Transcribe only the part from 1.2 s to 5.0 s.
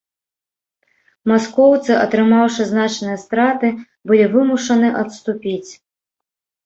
Маскоўцы, атрымаўшы значныя страты, былі вымушаны